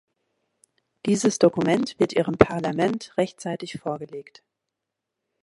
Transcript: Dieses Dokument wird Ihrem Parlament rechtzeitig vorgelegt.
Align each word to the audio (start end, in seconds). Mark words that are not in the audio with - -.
Dieses 1.05 1.37
Dokument 1.37 1.99
wird 1.99 2.13
Ihrem 2.13 2.35
Parlament 2.35 3.15
rechtzeitig 3.17 3.73
vorgelegt. 3.79 4.41